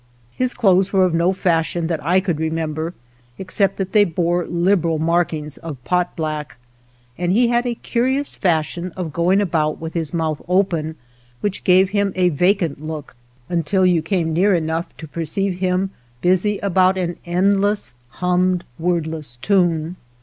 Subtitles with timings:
[0.31, 2.95] His clothes were of no fashion that I could remember,
[3.37, 6.57] except that they bore liberal markings of pot black,
[7.19, 10.95] and he had a curious fashion of going about with his mouth open,
[11.41, 13.15] which gave him a vacant look
[13.47, 19.35] until you came near enough to perceive him busy about an endless hummed, word less
[19.35, 19.97] tune.